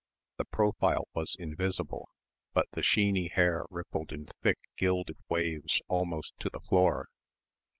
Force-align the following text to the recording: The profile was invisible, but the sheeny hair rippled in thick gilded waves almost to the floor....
The 0.37 0.45
profile 0.45 1.07
was 1.13 1.35
invisible, 1.37 2.09
but 2.55 2.65
the 2.71 2.81
sheeny 2.81 3.29
hair 3.31 3.67
rippled 3.69 4.11
in 4.11 4.25
thick 4.41 4.57
gilded 4.75 5.17
waves 5.29 5.79
almost 5.89 6.33
to 6.39 6.49
the 6.51 6.59
floor.... 6.61 7.07